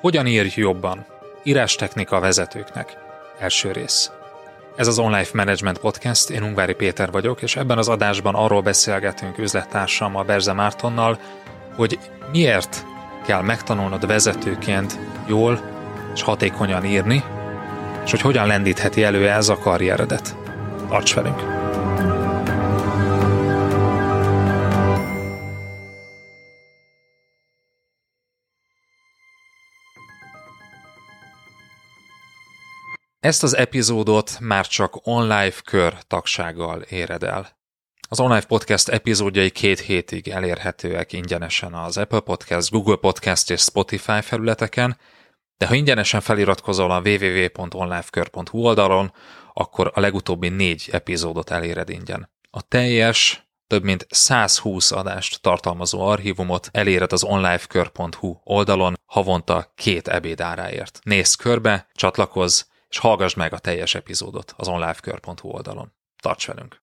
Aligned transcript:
Hogyan 0.00 0.26
írj 0.26 0.48
jobban? 0.54 1.06
Írás 1.42 1.74
technika 1.74 2.20
vezetőknek. 2.20 2.96
Első 3.38 3.72
rész. 3.72 4.10
Ez 4.76 4.86
az 4.86 4.98
Online 4.98 5.26
Management 5.32 5.78
Podcast, 5.78 6.30
én 6.30 6.42
Ungvári 6.42 6.74
Péter 6.74 7.10
vagyok, 7.10 7.42
és 7.42 7.56
ebben 7.56 7.78
az 7.78 7.88
adásban 7.88 8.34
arról 8.34 8.60
beszélgetünk 8.60 9.38
üzlettársammal, 9.38 10.24
Berze 10.24 10.52
Mártonnal, 10.52 11.18
hogy 11.76 11.98
miért 12.32 12.84
kell 13.26 13.42
megtanulnod 13.42 14.06
vezetőként 14.06 14.98
jól 15.26 15.60
és 16.14 16.22
hatékonyan 16.22 16.84
írni, 16.84 17.24
és 18.04 18.10
hogy 18.10 18.20
hogyan 18.20 18.46
lendítheti 18.46 19.02
elő 19.02 19.28
ez 19.28 19.48
a 19.48 19.58
karrieredet. 19.58 20.36
Tarts 20.88 21.14
velünk! 21.14 21.40
Ezt 33.20 33.42
az 33.42 33.56
epizódot 33.56 34.36
már 34.40 34.66
on 34.78 34.88
online 35.02 35.54
kör 35.64 35.94
tagsággal 36.06 36.80
éred 36.80 37.22
el. 37.22 37.56
Az 38.08 38.20
online 38.20 38.44
podcast 38.44 38.88
epizódjai 38.88 39.50
két 39.50 39.80
hétig 39.80 40.28
elérhetőek 40.28 41.12
ingyenesen 41.12 41.74
az 41.74 41.96
Apple 41.96 42.20
Podcast, 42.20 42.70
Google 42.70 42.96
Podcast 42.96 43.50
és 43.50 43.60
Spotify 43.60 44.20
felületeken, 44.20 44.98
de 45.56 45.66
ha 45.66 45.74
ingyenesen 45.74 46.20
feliratkozol 46.20 46.90
a 46.90 47.00
www.onlifekör.hu 47.00 48.58
oldalon, 48.58 49.12
akkor 49.52 49.90
a 49.94 50.00
legutóbbi 50.00 50.48
négy 50.48 50.88
epizódot 50.92 51.50
eléred 51.50 51.88
ingyen. 51.88 52.30
A 52.50 52.62
teljes 52.62 53.46
több 53.66 53.82
mint 53.82 54.06
120 54.10 54.92
adást 54.92 55.40
tartalmazó 55.42 56.00
archívumot 56.00 56.68
eléred 56.72 57.12
az 57.12 57.24
onlifekör.hu 57.24 58.36
oldalon 58.42 58.94
havonta 59.04 59.72
két 59.74 60.08
ebédáráért. 60.08 60.98
Nézz 61.02 61.34
körbe, 61.34 61.88
csatlakozz, 61.94 62.62
és 62.88 62.98
hallgass 62.98 63.34
meg 63.34 63.52
a 63.52 63.58
teljes 63.58 63.94
epizódot 63.94 64.54
az 64.56 64.68
onlifekör.hu 64.68 65.48
oldalon. 65.48 65.92
Tarts 66.22 66.46
velünk! 66.46 66.74